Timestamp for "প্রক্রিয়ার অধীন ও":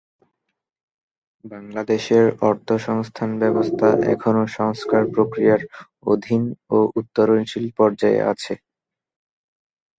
5.13-6.77